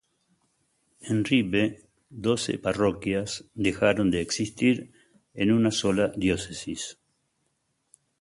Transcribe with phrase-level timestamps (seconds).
[1.09, 1.63] En Ribe
[2.27, 4.75] doce parroquias dejaron de existir
[5.35, 6.97] en una sola diócesis.